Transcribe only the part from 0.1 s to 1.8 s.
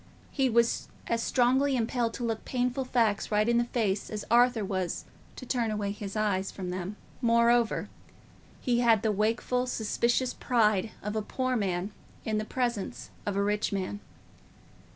He was as strongly